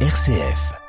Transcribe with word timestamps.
RCF. 0.00 0.85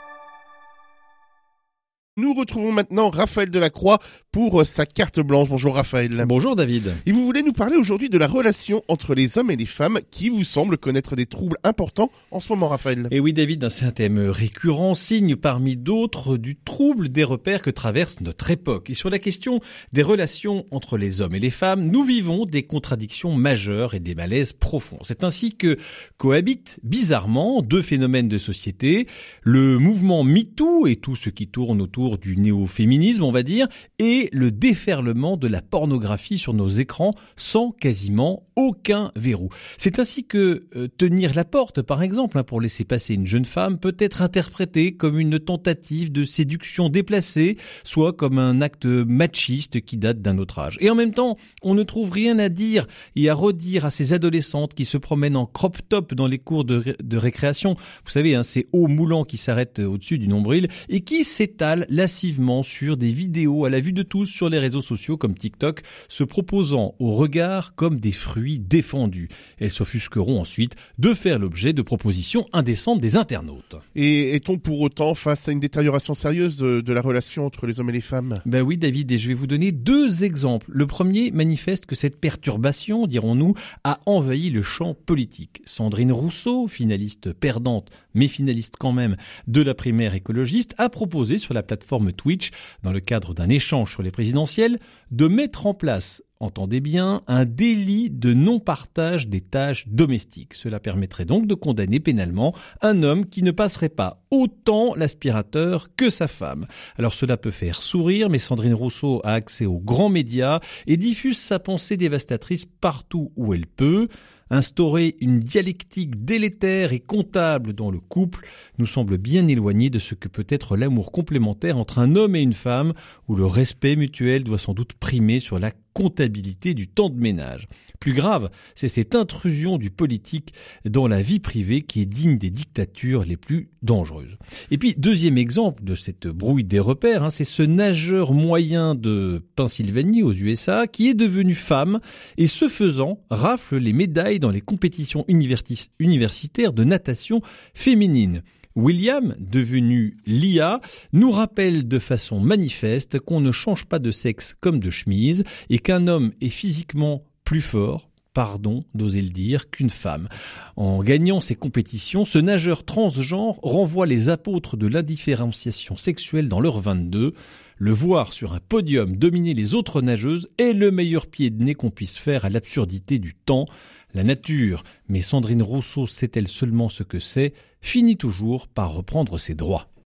Nous 2.20 2.34
retrouvons 2.34 2.72
maintenant 2.72 3.12
Raphaël 3.12 3.52
Delacroix 3.52 4.00
pour 4.32 4.66
sa 4.66 4.88
carte 4.88 5.20
blanche. 5.20 5.50
Bonjour 5.50 5.76
Raphaël. 5.76 6.26
Bonjour 6.28 6.56
David. 6.56 6.92
Et 7.06 7.12
vous 7.12 7.24
voulez 7.24 7.44
nous 7.44 7.54
parler 7.54 7.76
aujourd'hui 7.76 8.10
de 8.10 8.18
la 8.18 8.26
relation 8.26 8.82
entre 8.88 9.14
les 9.14 9.38
hommes 9.38 9.52
et 9.52 9.56
les 9.56 9.68
femmes 9.68 10.00
qui 10.10 10.30
vous 10.30 10.44
semble 10.44 10.80
connaître 10.80 11.16
des 11.16 11.28
troubles 11.28 11.58
importants 11.64 12.10
en 12.32 12.40
ce 12.40 12.52
moment 12.52 12.70
Raphaël? 12.70 13.08
Et 13.12 13.20
oui 13.20 13.34
David, 13.34 13.70
c'est 13.70 13.86
un 13.86 13.92
thème 13.92 14.18
récurrent, 14.18 14.96
signe 14.96 15.36
parmi 15.36 15.78
d'autres 15.78 16.38
du 16.38 16.56
trouble 16.56 17.10
des 17.10 17.24
repères 17.24 17.62
que 17.62 17.70
traverse 17.70 18.20
notre 18.22 18.50
époque. 18.50 18.90
Et 18.90 18.96
sur 18.96 19.12
la 19.12 19.20
question 19.20 19.60
des 19.94 20.02
relations 20.02 20.66
entre 20.72 20.98
les 20.98 21.22
hommes 21.22 21.36
et 21.36 21.40
les 21.40 21.52
femmes, 21.52 21.86
nous 21.86 22.04
vivons 22.04 22.46
des 22.46 22.64
contradictions 22.64 23.36
majeures 23.36 23.94
et 23.94 24.00
des 24.00 24.16
malaises 24.16 24.54
profonds. 24.54 24.98
C'est 25.04 25.24
ainsi 25.24 25.56
que 25.56 25.78
cohabitent 26.18 26.80
bizarrement 26.82 27.62
deux 27.62 27.84
phénomènes 27.84 28.28
de 28.28 28.40
société, 28.40 29.06
le 29.44 29.78
mouvement 29.78 30.24
MeToo 30.24 30.88
et 30.88 30.96
tout 30.96 31.16
ce 31.16 31.30
qui 31.30 31.48
tourne 31.48 31.80
autour 31.80 32.07
du 32.16 32.38
néo-féminisme, 32.38 33.24
on 33.24 33.32
va 33.32 33.44
dire, 33.44 33.68
et 34.00 34.30
le 34.32 34.52
déferlement 34.52 35.36
de 35.36 35.48
la 35.48 35.62
pornographie 35.62 36.38
sur 36.38 36.54
nos 36.54 36.70
écrans 36.70 37.14
sans 37.36 37.72
quasiment 37.72 38.48
aucun 38.56 39.12
verrou. 39.16 39.50
C'est 39.78 40.00
ainsi 40.00 40.26
que 40.26 40.68
euh, 40.76 40.88
tenir 40.98 41.34
la 41.36 41.46
porte, 41.46 41.82
par 41.82 42.02
exemple, 42.02 42.38
hein, 42.38 42.44
pour 42.44 42.62
laisser 42.62 42.86
passer 42.86 43.14
une 43.14 43.28
jeune 43.28 43.46
femme, 43.46 43.78
peut 43.78 43.96
être 44.00 44.22
interprété 44.22 44.94
comme 44.94 45.20
une 45.20 45.40
tentative 45.40 46.12
de 46.12 46.24
séduction 46.24 46.90
déplacée, 46.90 47.58
soit 47.84 48.14
comme 48.14 48.40
un 48.40 48.62
acte 48.62 48.86
machiste 48.86 49.82
qui 49.82 49.98
date 49.98 50.22
d'un 50.22 50.38
autre 50.38 50.60
âge. 50.60 50.78
Et 50.80 50.90
en 50.90 50.96
même 50.96 51.14
temps, 51.14 51.36
on 51.62 51.76
ne 51.76 51.84
trouve 51.84 52.12
rien 52.12 52.40
à 52.40 52.50
dire 52.50 52.88
et 53.16 53.30
à 53.30 53.34
redire 53.34 53.86
à 53.86 53.90
ces 53.90 54.14
adolescentes 54.14 54.74
qui 54.74 54.86
se 54.86 54.98
promènent 54.98 55.36
en 55.36 55.46
crop 55.46 55.78
top 55.88 56.14
dans 56.14 56.28
les 56.28 56.40
cours 56.40 56.66
de, 56.66 56.96
récréation. 57.18 57.76
Vous 58.06 58.12
savez, 58.12 58.36
hein, 58.36 58.44
ces 58.44 58.68
hauts 58.72 58.88
moulants 58.88 59.24
qui 59.24 59.38
s'arrêtent 59.38 59.80
au-dessus 59.80 60.18
du 60.18 60.28
nombril 60.28 60.68
et 60.90 61.02
qui 61.02 61.24
s'étalent 61.24 61.86
lassivement 61.98 62.62
sur 62.62 62.96
des 62.96 63.12
vidéos 63.12 63.66
à 63.66 63.72
la 63.72 63.80
vue 63.80 63.92
de 63.92 64.04
tous 64.04 64.28
sur 64.28 64.50
les 64.50 64.60
réseaux 64.60 64.82
sociaux 64.82 65.18
comme 65.18 65.34
TikTok, 65.34 65.82
se 66.08 66.24
proposant 66.24 66.94
au 67.00 67.12
regard 67.12 67.74
comme 67.74 68.00
des 68.00 68.12
fruits 68.12 68.60
défendus. 68.60 69.30
Elles 69.58 69.72
s'offusqueront 69.72 70.40
ensuite 70.40 70.76
de 71.00 71.16
faire 71.16 71.40
l'objet 71.40 71.74
de 71.74 71.82
propositions 71.82 72.46
indécentes 72.54 73.00
des 73.00 73.18
internautes. 73.18 73.76
Et 73.96 74.36
est-on 74.36 74.60
pour 74.60 74.80
autant 74.82 75.16
face 75.16 75.50
à 75.50 75.52
une 75.52 75.60
détérioration 75.60 76.14
sérieuse 76.14 76.58
de, 76.58 76.94
la 76.94 77.02
relation 77.02 77.48
entre 77.48 77.66
les 77.66 77.80
hommes 77.80 77.90
et 77.90 77.94
les 77.94 78.02
femmes? 78.02 78.40
Ben 78.46 78.62
oui 78.62 78.78
David, 78.78 79.12
et 79.12 79.18
je 79.18 79.28
vais 79.28 79.34
vous 79.34 79.48
donner 79.48 79.72
deux 79.72 80.24
exemples. 80.24 80.68
Le 80.72 80.86
premier 80.86 81.32
manifeste 81.32 81.88
que 81.88 81.96
cette 81.96 82.20
perturbation, 82.20 83.08
dirons-nous, 83.08 83.56
a 83.84 84.00
envahi 84.06 84.52
le 84.52 84.62
champ 84.62 84.94
politique. 84.94 85.64
Sandrine 85.66 86.12
Rousseau, 86.12 86.68
finaliste 86.68 87.34
perdante, 87.34 87.90
mais 88.14 88.28
finaliste 88.28 88.76
quand 88.78 88.92
même, 88.92 89.18
de 89.48 89.64
la 89.64 89.74
primaire 89.74 90.14
écologiste, 90.14 90.76
a 90.78 90.90
proposé 90.90 91.40
sur 91.40 91.56
la 91.56 91.64
plateforme 91.64 91.87
plateforme 91.88 92.12
Twitch, 92.12 92.52
dans 92.84 92.92
le 92.92 93.00
cadre 93.00 93.34
d'un 93.34 93.50
échange 93.50 93.92
sur 93.92 94.04
les 94.04 94.12
présidentielles, 94.12 94.80
de 95.12 95.28
mettre 95.28 95.68
en 95.68 95.74
place 95.74 96.22
entendez 96.40 96.82
bien, 96.82 97.24
un 97.26 97.46
délit 97.46 98.12
de 98.12 98.32
non-partage 98.32 99.28
des 99.28 99.42
tâches 99.42 99.88
domestiques. 99.88 100.54
Cela 100.54 100.80
permettrait 100.80 101.26
donc 101.26 101.48
de 101.48 101.56
condamner 101.56 102.00
pénalement 102.00 102.54
un 102.82 103.02
homme 103.02 103.26
qui 103.26 103.42
ne 103.42 103.50
passerait 103.50 103.90
pas 103.90 104.22
autant 104.30 104.94
l'aspirateur 104.94 105.96
que 105.96 106.12
sa 106.12 106.28
femme. 106.28 106.68
Alors 107.00 107.16
cela 107.16 107.38
peut 107.38 107.50
faire 107.50 107.82
sourire, 107.82 108.30
mais 108.30 108.38
Sandrine 108.38 108.76
Rousseau 108.76 109.20
a 109.24 109.34
accès 109.34 109.66
aux 109.66 109.80
grands 109.80 110.10
médias 110.10 110.60
et 110.86 110.98
diffuse 110.98 111.40
sa 111.40 111.58
pensée 111.58 111.98
dévastatrice 111.98 112.68
partout 112.68 113.32
où 113.36 113.56
elle 113.56 113.66
peut. 113.66 114.08
Instaurer 114.50 115.16
une 115.20 115.40
dialectique 115.40 116.24
délétère 116.24 116.94
et 116.94 117.00
comptable 117.00 117.74
dans 117.74 117.92
le 117.92 118.00
couple 118.00 118.48
nous 118.78 118.86
semble 118.86 119.18
bien 119.18 119.48
éloigné 119.48 119.90
de 119.90 120.00
ce 120.00 120.16
que 120.16 120.28
peut 120.28 120.46
être 120.50 120.78
l'amour 120.78 121.12
complémentaire 121.12 121.78
entre 121.78 122.00
un 122.00 122.16
homme 122.16 122.36
et 122.36 122.42
une 122.42 122.54
femme, 122.54 122.94
où 123.28 123.36
le 123.36 123.46
respect 123.46 123.96
mutuel 123.96 124.44
doit 124.44 124.60
sans 124.60 124.74
doute 124.74 124.94
primer 124.94 125.40
sur 125.40 125.60
la 125.60 125.72
comptabilité 125.98 126.76
du 126.76 126.88
temps 126.88 127.10
de 127.10 127.20
ménage. 127.20 127.68
Plus 128.00 128.14
grave, 128.14 128.52
c'est 128.76 128.88
cette 128.88 129.16
intrusion 129.16 129.80
du 129.80 129.90
politique 129.90 130.54
dans 130.86 131.08
la 131.08 131.24
vie 131.24 131.40
privée 131.40 131.82
qui 131.82 132.02
est 132.02 132.06
digne 132.06 132.38
des 132.38 132.52
dictatures 132.52 133.26
les 133.26 133.36
plus 133.36 133.72
dangereuses. 133.82 134.38
Et 134.70 134.78
puis, 134.78 134.94
deuxième 134.96 135.40
exemple 135.40 135.84
de 135.84 135.96
cette 135.96 136.28
brouille 136.28 136.64
des 136.64 136.80
repères, 136.80 137.24
hein, 137.24 137.32
c'est 137.32 137.46
ce 137.46 137.64
nageur 137.64 138.34
moyen 138.34 138.94
de 138.94 139.44
Pennsylvanie 139.56 140.22
aux 140.22 140.34
USA 140.34 140.86
qui 140.86 141.08
est 141.08 141.16
devenu 141.16 141.56
femme 141.56 142.00
et 142.38 142.46
ce 142.46 142.68
faisant 142.68 143.20
rafle 143.32 143.78
les 143.78 143.94
médailles 143.94 144.40
dans 144.40 144.52
les 144.52 144.62
compétitions 144.62 145.26
universitaires 145.28 146.74
de 146.74 146.84
natation 146.84 147.42
féminine. 147.74 148.44
William, 148.78 149.36
devenu 149.40 150.18
Lia, 150.28 150.82
nous 151.12 151.32
rappelle 151.32 151.88
de 151.88 151.98
façon 151.98 152.40
manifeste 152.40 153.20
qu'on 153.20 153.42
ne 153.42 153.52
change 153.52 153.86
pas 153.86 153.98
de 153.98 154.12
sexe 154.12 154.56
comme 154.60 154.80
de 154.80 154.92
chemise 154.92 155.44
et 155.72 155.80
qu'un 155.80 156.08
homme 156.08 156.32
est 156.42 156.50
physiquement 156.50 157.24
plus 157.44 157.62
fort, 157.62 158.08
pardon 158.36 158.84
d'oser 158.94 159.24
le 159.24 159.32
dire, 159.32 159.72
qu'une 159.72 159.90
femme. 159.90 160.30
En 160.76 161.02
gagnant 161.02 161.42
ces 161.42 161.56
compétitions, 161.56 162.24
ce 162.24 162.38
nageur 162.38 162.86
transgenre 162.86 163.58
renvoie 163.64 164.06
les 164.06 164.30
apôtres 164.30 164.78
de 164.78 164.86
l'indifférenciation 164.86 165.98
sexuelle 165.98 166.48
dans 166.48 166.60
leur 166.60 166.80
22. 166.80 167.34
Le 167.80 167.92
voir 167.92 168.34
sur 168.34 168.54
un 168.54 168.60
podium 168.60 169.16
dominer 169.16 169.54
les 169.54 169.76
autres 169.76 170.02
nageuses 170.02 170.48
est 170.58 170.74
le 170.74 170.90
meilleur 170.90 171.28
pied 171.28 171.52
de 171.52 171.64
nez 171.64 171.76
qu'on 171.76 171.92
puisse 171.92 172.18
faire 172.18 172.44
à 172.44 172.50
l'absurdité 172.50 173.20
du 173.20 173.36
temps. 173.36 173.68
La 174.16 174.24
nature, 174.24 174.84
mais 175.10 175.22
Sandrine 175.22 175.62
Rousseau 175.62 176.08
sait-elle 176.08 176.48
seulement 176.48 176.90
ce 176.90 177.04
que 177.04 177.20
c'est, 177.20 177.54
finit 177.80 178.18
toujours 178.18 178.68
par 178.68 178.94
reprendre 178.94 179.38
ses 179.38 179.54
droits. 179.54 179.92